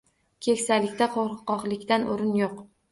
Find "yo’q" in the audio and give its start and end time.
2.45-2.61